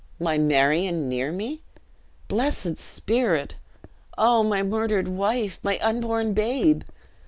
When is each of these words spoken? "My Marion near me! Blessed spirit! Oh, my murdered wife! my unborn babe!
"My 0.19 0.39
Marion 0.39 1.07
near 1.07 1.31
me! 1.31 1.61
Blessed 2.27 2.79
spirit! 2.79 3.53
Oh, 4.17 4.41
my 4.43 4.63
murdered 4.63 5.07
wife! 5.07 5.59
my 5.61 5.77
unborn 5.79 6.33
babe! 6.33 6.81